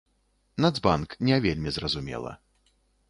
[0.65, 2.31] Нацбанк, не вельмі зразумела.